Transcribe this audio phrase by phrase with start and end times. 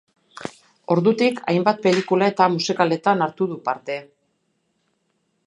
[0.95, 4.01] Ordutik hainbat pelikula eta musikaletan hartu du parte.